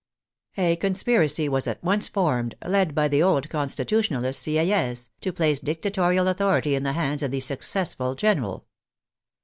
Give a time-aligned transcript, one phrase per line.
[0.57, 6.27] A conspiracy was at once formed, led by the old Constitutionalist, Sieyes, to place dictatorial
[6.27, 8.63] authority in the hands of the successful gen eral.